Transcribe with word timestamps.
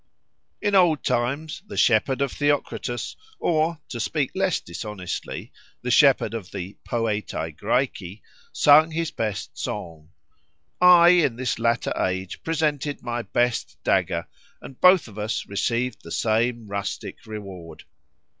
In 0.63 0.73
old 0.73 1.03
times 1.03 1.61
the 1.67 1.77
shepherd 1.77 2.21
of 2.23 2.31
Theocritus, 2.31 3.15
or 3.37 3.77
(to 3.89 3.99
speak 3.99 4.31
less 4.33 4.59
dishonestly) 4.59 5.51
the 5.83 5.91
shepherd 5.91 6.33
of 6.33 6.49
the 6.49 6.75
"Poetæ 6.87 7.55
Græci," 7.55 8.21
sung 8.51 8.89
his 8.89 9.11
best 9.11 9.59
song; 9.59 10.09
I 10.81 11.09
in 11.09 11.35
this 11.35 11.59
latter 11.59 11.93
age 11.95 12.41
presented 12.41 13.03
my 13.03 13.21
best 13.21 13.77
dagger, 13.83 14.25
and 14.59 14.81
both 14.81 15.07
of 15.07 15.19
us 15.19 15.45
received 15.45 16.01
the 16.01 16.11
same 16.11 16.65
rustic 16.65 17.27
reward. 17.27 17.83